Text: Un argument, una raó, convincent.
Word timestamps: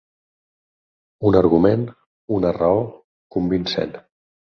Un 1.31 1.37
argument, 1.43 1.85
una 2.41 2.57
raó, 2.59 2.83
convincent. 3.39 3.99